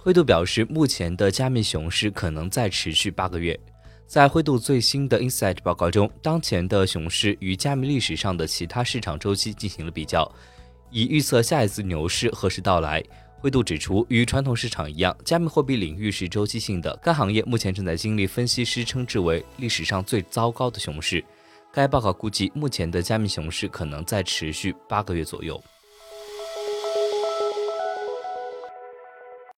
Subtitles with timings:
[0.00, 3.58] 灰度表示目前的加密熊市可能再持续八个月。
[4.06, 10.30] 在灰度最新的 insight 报告中当前的熊市与加密历史上的其他市场周期进行了比较
[10.90, 13.02] 以预测下一次牛市何时到来。
[13.40, 21.22] 灰度指出与传统市场一样加密货币领域是周期性的该行业目前正在经历分析师称之为历史上最糟糕的熊市。
[21.72, 25.62] 该报告估计目前的加密熊市可能在持续八个月左右。